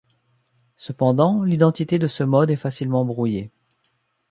Cependant, 0.77 1.43
l'identité 1.43 1.99
de 1.99 2.07
ce 2.07 2.23
mode 2.23 2.49
est 2.49 2.55
facilement 2.55 3.05
brouillée. 3.05 3.51